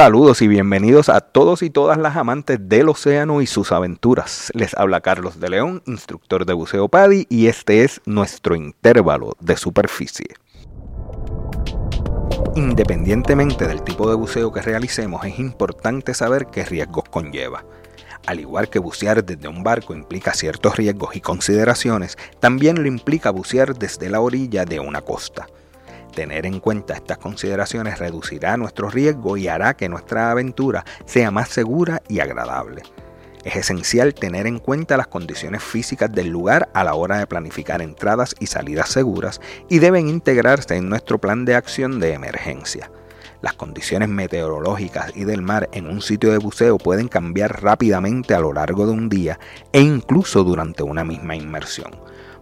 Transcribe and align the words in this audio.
Saludos 0.00 0.40
y 0.40 0.48
bienvenidos 0.48 1.10
a 1.10 1.20
todos 1.20 1.62
y 1.62 1.68
todas 1.68 1.98
las 1.98 2.16
amantes 2.16 2.58
del 2.70 2.88
océano 2.88 3.42
y 3.42 3.46
sus 3.46 3.70
aventuras. 3.70 4.50
Les 4.54 4.72
habla 4.72 5.02
Carlos 5.02 5.40
de 5.40 5.50
León, 5.50 5.82
instructor 5.84 6.46
de 6.46 6.54
buceo 6.54 6.88
PADI, 6.88 7.26
y 7.28 7.48
este 7.48 7.84
es 7.84 8.00
nuestro 8.06 8.56
intervalo 8.56 9.36
de 9.40 9.58
superficie. 9.58 10.28
Independientemente 12.56 13.68
del 13.68 13.82
tipo 13.82 14.08
de 14.08 14.16
buceo 14.16 14.50
que 14.50 14.62
realicemos, 14.62 15.22
es 15.26 15.38
importante 15.38 16.14
saber 16.14 16.46
qué 16.46 16.64
riesgos 16.64 17.04
conlleva. 17.10 17.66
Al 18.26 18.40
igual 18.40 18.70
que 18.70 18.78
bucear 18.78 19.22
desde 19.22 19.48
un 19.48 19.62
barco 19.62 19.92
implica 19.92 20.32
ciertos 20.32 20.78
riesgos 20.78 21.14
y 21.14 21.20
consideraciones, 21.20 22.16
también 22.38 22.82
lo 22.82 22.88
implica 22.88 23.28
bucear 23.28 23.76
desde 23.76 24.08
la 24.08 24.22
orilla 24.22 24.64
de 24.64 24.80
una 24.80 25.02
costa. 25.02 25.46
Tener 26.14 26.44
en 26.44 26.60
cuenta 26.60 26.94
estas 26.94 27.18
consideraciones 27.18 27.98
reducirá 27.98 28.56
nuestro 28.56 28.90
riesgo 28.90 29.36
y 29.36 29.48
hará 29.48 29.74
que 29.74 29.88
nuestra 29.88 30.30
aventura 30.30 30.84
sea 31.04 31.30
más 31.30 31.48
segura 31.48 32.02
y 32.08 32.20
agradable. 32.20 32.82
Es 33.44 33.56
esencial 33.56 34.12
tener 34.12 34.46
en 34.46 34.58
cuenta 34.58 34.98
las 34.98 35.06
condiciones 35.06 35.62
físicas 35.62 36.12
del 36.12 36.28
lugar 36.28 36.68
a 36.74 36.84
la 36.84 36.94
hora 36.94 37.18
de 37.18 37.26
planificar 37.26 37.80
entradas 37.80 38.34
y 38.38 38.46
salidas 38.46 38.90
seguras 38.90 39.40
y 39.68 39.78
deben 39.78 40.08
integrarse 40.08 40.76
en 40.76 40.88
nuestro 40.90 41.18
plan 41.18 41.44
de 41.44 41.54
acción 41.54 42.00
de 42.00 42.12
emergencia. 42.12 42.90
Las 43.40 43.54
condiciones 43.54 44.10
meteorológicas 44.10 45.16
y 45.16 45.24
del 45.24 45.40
mar 45.40 45.70
en 45.72 45.86
un 45.86 46.02
sitio 46.02 46.30
de 46.32 46.38
buceo 46.38 46.76
pueden 46.76 47.08
cambiar 47.08 47.62
rápidamente 47.62 48.34
a 48.34 48.40
lo 48.40 48.52
largo 48.52 48.84
de 48.84 48.92
un 48.92 49.08
día 49.08 49.38
e 49.72 49.80
incluso 49.80 50.44
durante 50.44 50.82
una 50.82 51.04
misma 51.04 51.34
inmersión. 51.36 51.92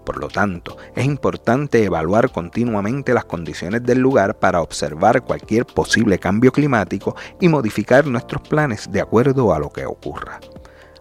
Por 0.09 0.21
lo 0.21 0.29
tanto, 0.29 0.79
es 0.97 1.05
importante 1.05 1.85
evaluar 1.85 2.31
continuamente 2.31 3.13
las 3.13 3.27
condiciones 3.27 3.83
del 3.83 3.99
lugar 3.99 4.39
para 4.39 4.63
observar 4.63 5.21
cualquier 5.21 5.67
posible 5.67 6.19
cambio 6.19 6.51
climático 6.51 7.15
y 7.43 7.49
modificar 7.49 8.07
nuestros 8.07 8.41
planes 8.41 8.91
de 8.91 9.03
acuerdo 9.03 9.53
a 9.53 9.59
lo 9.59 9.69
que 9.69 9.85
ocurra. 9.85 10.41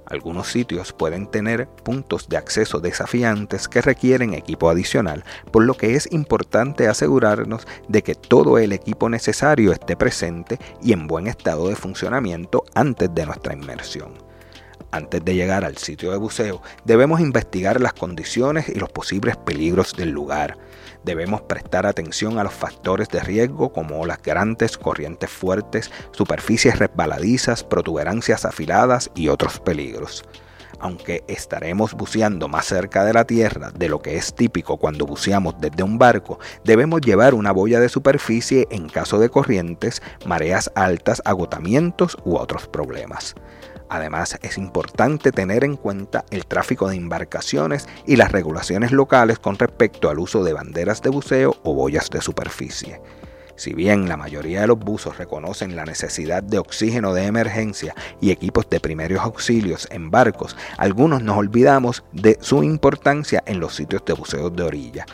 Algunos 0.07 0.49
sitios 0.49 0.91
pueden 0.91 1.27
tener 1.27 1.69
puntos 1.69 2.27
de 2.27 2.35
acceso 2.35 2.81
desafiantes 2.81 3.69
que 3.69 3.81
requieren 3.81 4.33
equipo 4.33 4.69
adicional, 4.69 5.23
por 5.53 5.63
lo 5.63 5.75
que 5.75 5.95
es 5.95 6.11
importante 6.11 6.89
asegurarnos 6.89 7.65
de 7.87 8.03
que 8.03 8.13
todo 8.13 8.57
el 8.57 8.73
equipo 8.73 9.07
necesario 9.07 9.71
esté 9.71 9.95
presente 9.95 10.59
y 10.83 10.91
en 10.91 11.07
buen 11.07 11.27
estado 11.27 11.69
de 11.69 11.77
funcionamiento 11.77 12.65
antes 12.75 13.15
de 13.15 13.25
nuestra 13.25 13.53
inmersión. 13.53 14.26
Antes 14.97 15.23
de 15.23 15.35
llegar 15.35 15.63
al 15.63 15.77
sitio 15.77 16.09
de 16.09 16.17
buceo, 16.17 16.63
debemos 16.83 17.19
investigar 17.19 17.79
las 17.79 17.93
condiciones 17.93 18.67
y 18.67 18.79
los 18.79 18.89
posibles 18.89 19.37
peligros 19.37 19.93
del 19.95 20.09
lugar. 20.09 20.57
Debemos 21.03 21.41
prestar 21.43 21.85
atención 21.85 22.39
a 22.39 22.43
los 22.43 22.55
factores 22.55 23.07
de 23.09 23.19
riesgo 23.19 23.71
como 23.71 24.03
las 24.07 24.23
grandes 24.23 24.75
corrientes 24.75 25.29
fuertes, 25.29 25.91
superficies 26.13 26.79
resbaladizas, 26.79 27.63
protuberancias 27.63 28.43
afiladas 28.43 29.11
y 29.13 29.27
otros 29.27 29.59
peligros. 29.59 30.23
Aunque 30.79 31.23
estaremos 31.27 31.93
buceando 31.93 32.47
más 32.47 32.65
cerca 32.65 33.05
de 33.05 33.13
la 33.13 33.25
tierra 33.25 33.69
de 33.69 33.89
lo 33.89 34.01
que 34.01 34.17
es 34.17 34.33
típico 34.33 34.77
cuando 34.77 35.05
buceamos 35.05 35.53
desde 35.59 35.83
un 35.83 35.99
barco, 35.99 36.39
debemos 36.63 37.01
llevar 37.01 37.35
una 37.35 37.51
boya 37.51 37.79
de 37.79 37.89
superficie 37.89 38.67
en 38.71 38.89
caso 38.89 39.19
de 39.19 39.29
corrientes, 39.29 40.01
mareas 40.25 40.71
altas, 40.73 41.21
agotamientos 41.23 42.17
u 42.25 42.37
otros 42.37 42.67
problemas. 42.67 43.35
Además, 43.89 44.37
es 44.41 44.57
importante 44.57 45.31
tener 45.31 45.63
en 45.63 45.77
cuenta 45.77 46.25
el 46.29 46.45
tráfico 46.45 46.89
de 46.89 46.95
embarcaciones 46.95 47.87
y 48.05 48.15
las 48.15 48.31
regulaciones 48.31 48.91
locales 48.91 49.39
con 49.39 49.57
respecto 49.57 50.09
al 50.09 50.19
uso 50.19 50.43
de 50.43 50.53
banderas 50.53 51.01
de 51.01 51.09
buceo 51.09 51.55
o 51.63 51.73
boyas 51.73 52.09
de 52.09 52.21
superficie. 52.21 53.01
Si 53.57 53.73
bien 53.73 54.07
la 54.07 54.17
mayoría 54.17 54.61
de 54.61 54.67
los 54.67 54.77
buzos 54.77 55.17
reconocen 55.17 55.75
la 55.75 55.83
necesidad 55.83 56.43
de 56.43 56.59
oxígeno 56.59 57.15
de 57.15 57.25
emergencia 57.25 57.95
y 58.21 58.29
equipos 58.29 58.69
de 58.69 58.79
primeros 58.79 59.19
auxilios 59.19 59.87
en 59.89 60.11
barcos, 60.11 60.55
algunos 60.77 61.23
nos 61.23 61.37
olvidamos 61.37 62.03
de 62.11 62.37
su 62.39 62.63
importancia 62.63 63.41
en 63.47 63.59
los 63.59 63.75
sitios 63.75 64.05
de 64.05 64.13
buceo 64.13 64.51
de 64.51 64.61
orilla. 64.61 65.05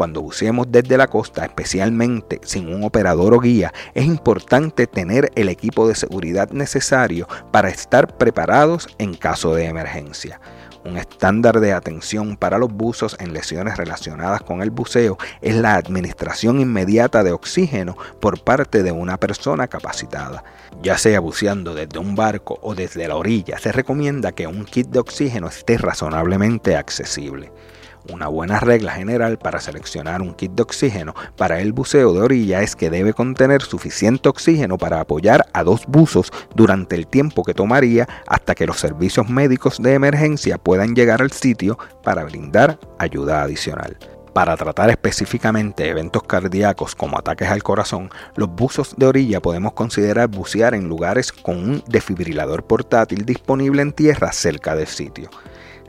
Cuando 0.00 0.22
buceemos 0.22 0.72
desde 0.72 0.96
la 0.96 1.08
costa, 1.08 1.44
especialmente 1.44 2.40
sin 2.42 2.72
un 2.74 2.84
operador 2.84 3.34
o 3.34 3.38
guía, 3.38 3.70
es 3.92 4.06
importante 4.06 4.86
tener 4.86 5.30
el 5.34 5.50
equipo 5.50 5.86
de 5.86 5.94
seguridad 5.94 6.48
necesario 6.52 7.28
para 7.52 7.68
estar 7.68 8.16
preparados 8.16 8.88
en 8.96 9.12
caso 9.12 9.54
de 9.54 9.66
emergencia. 9.66 10.40
Un 10.86 10.96
estándar 10.96 11.60
de 11.60 11.74
atención 11.74 12.38
para 12.38 12.56
los 12.56 12.72
buzos 12.72 13.14
en 13.20 13.34
lesiones 13.34 13.76
relacionadas 13.76 14.40
con 14.40 14.62
el 14.62 14.70
buceo 14.70 15.18
es 15.42 15.54
la 15.54 15.74
administración 15.74 16.62
inmediata 16.62 17.22
de 17.22 17.32
oxígeno 17.32 17.94
por 18.20 18.42
parte 18.42 18.82
de 18.82 18.92
una 18.92 19.18
persona 19.18 19.68
capacitada. 19.68 20.44
Ya 20.82 20.96
sea 20.96 21.20
buceando 21.20 21.74
desde 21.74 21.98
un 21.98 22.14
barco 22.14 22.58
o 22.62 22.74
desde 22.74 23.06
la 23.06 23.16
orilla, 23.16 23.58
se 23.58 23.70
recomienda 23.70 24.32
que 24.32 24.46
un 24.46 24.64
kit 24.64 24.88
de 24.88 25.00
oxígeno 25.00 25.48
esté 25.48 25.76
razonablemente 25.76 26.74
accesible. 26.74 27.52
Una 28.08 28.28
buena 28.28 28.60
regla 28.60 28.92
general 28.92 29.38
para 29.38 29.60
seleccionar 29.60 30.22
un 30.22 30.34
kit 30.34 30.52
de 30.52 30.62
oxígeno 30.62 31.14
para 31.36 31.60
el 31.60 31.72
buceo 31.72 32.12
de 32.12 32.20
orilla 32.20 32.62
es 32.62 32.74
que 32.74 32.90
debe 32.90 33.12
contener 33.12 33.62
suficiente 33.62 34.28
oxígeno 34.28 34.78
para 34.78 35.00
apoyar 35.00 35.46
a 35.52 35.62
dos 35.62 35.84
buzos 35.86 36.32
durante 36.54 36.96
el 36.96 37.06
tiempo 37.06 37.44
que 37.44 37.54
tomaría 37.54 38.08
hasta 38.26 38.54
que 38.54 38.66
los 38.66 38.80
servicios 38.80 39.28
médicos 39.28 39.78
de 39.78 39.94
emergencia 39.94 40.56
puedan 40.56 40.94
llegar 40.94 41.20
al 41.20 41.30
sitio 41.30 41.78
para 42.02 42.24
brindar 42.24 42.78
ayuda 42.98 43.42
adicional. 43.42 43.98
Para 44.32 44.56
tratar 44.56 44.90
específicamente 44.90 45.88
eventos 45.88 46.22
cardíacos 46.22 46.94
como 46.94 47.18
ataques 47.18 47.48
al 47.48 47.64
corazón, 47.64 48.10
los 48.36 48.48
buzos 48.48 48.94
de 48.96 49.06
orilla 49.06 49.40
podemos 49.40 49.72
considerar 49.72 50.28
bucear 50.28 50.74
en 50.74 50.88
lugares 50.88 51.32
con 51.32 51.56
un 51.56 51.82
desfibrilador 51.88 52.64
portátil 52.64 53.26
disponible 53.26 53.82
en 53.82 53.92
tierra 53.92 54.30
cerca 54.32 54.76
del 54.76 54.86
sitio. 54.86 55.30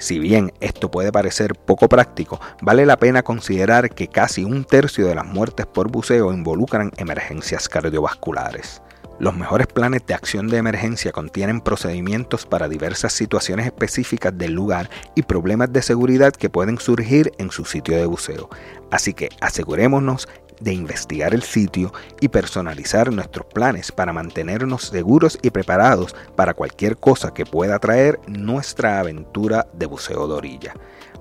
Si 0.02 0.18
bien 0.18 0.52
esto 0.62 0.90
puede 0.90 1.12
parecer 1.12 1.54
poco 1.54 1.88
práctico, 1.88 2.42
vale 2.60 2.88
la 2.88 2.98
pena 2.98 3.22
considerar 3.22 3.92
que 3.92 4.08
casi 4.08 4.44
un 4.44 4.66
tercio 4.66 5.06
de 5.06 5.14
las 5.14 5.28
muertes 5.28 5.68
por 5.68 5.92
buceo 5.92 6.34
involucran 6.34 6.92
emergencias 6.98 7.70
cardiovasculares. 7.70 8.82
Los 9.20 9.36
mejores 9.36 9.68
planes 9.68 10.02
de 10.08 10.16
acción 10.16 10.48
de 10.48 10.58
emergencia 10.58 11.12
contienen 11.12 11.62
procedimientos 11.62 12.48
para 12.48 12.68
diversas 12.68 13.14
situaciones 13.14 13.68
específicas 13.68 14.36
del 14.36 14.54
lugar 14.54 14.90
y 15.14 15.22
problemas 15.22 15.72
de 15.72 15.84
seguridad 15.84 16.34
que 16.34 16.50
pueden 16.50 16.80
surgir 16.80 17.32
en 17.38 17.52
su 17.52 17.64
sitio 17.64 17.96
de 17.96 18.08
buceo. 18.08 18.50
Así 18.90 19.14
que 19.14 19.30
asegurémonos 19.40 20.28
de 20.62 20.74
investigar 20.74 21.34
el 21.34 21.42
sitio 21.42 21.92
y 22.20 22.30
personalizar 22.30 23.12
nuestros 23.12 23.46
planes 23.48 23.92
para 23.92 24.14
mantenernos 24.14 24.84
seguros 24.84 25.38
y 25.42 25.50
preparados 25.50 26.16
para 26.36 26.54
cualquier 26.54 26.98
cosa 26.98 27.34
que 27.34 27.46
pueda 27.46 27.80
traer 27.80 28.20
nuestra 28.28 29.00
aventura 29.00 29.68
de 29.74 29.88
buceo 29.88 30.28
de 30.28 30.34
orilla. 30.36 30.74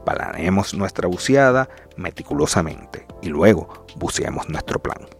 Planeemos 0.05 0.75
nuestra 0.75 1.09
buceada 1.09 1.69
meticulosamente 1.97 3.07
y 3.23 3.29
luego 3.29 3.87
buceemos 3.97 4.49
nuestro 4.49 4.81
plan. 4.81 5.20